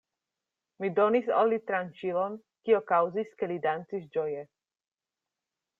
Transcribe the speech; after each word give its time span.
Mi 0.85 0.89
donis 0.99 1.27
al 1.41 1.51
li 1.51 1.59
tranĉilon, 1.67 2.39
kio 2.69 2.81
kaŭzis, 2.93 3.31
ke 3.43 3.53
li 3.53 3.61
dancis 3.69 4.13
ĝoje. 4.17 4.43